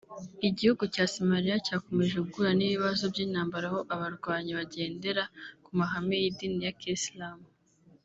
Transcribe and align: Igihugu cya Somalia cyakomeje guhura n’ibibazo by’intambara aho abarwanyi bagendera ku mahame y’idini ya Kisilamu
Igihugu 0.47 0.83
cya 0.93 1.05
Somalia 1.13 1.55
cyakomeje 1.65 2.17
guhura 2.27 2.51
n’ibibazo 2.55 3.03
by’intambara 3.13 3.65
aho 3.69 3.79
abarwanyi 3.93 4.51
bagendera 4.59 5.23
ku 5.63 5.69
mahame 5.77 6.15
y’idini 6.23 6.59
ya 6.65 6.73
Kisilamu 6.79 7.47